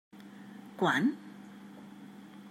[0.79, 1.03] Quan?